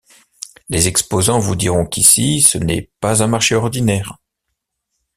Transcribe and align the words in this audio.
Les 0.67 0.87
exposants 0.87 1.37
vous 1.37 1.53
diront 1.55 1.85
qu'ici, 1.85 2.41
ce 2.41 2.57
n'est 2.57 2.89
pas 3.01 3.21
un 3.21 3.27
marché 3.27 3.53
ordinaire. 3.53 4.17